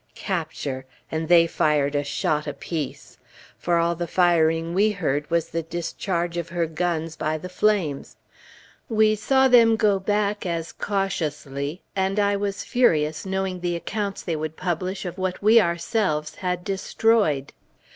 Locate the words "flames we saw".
7.49-9.47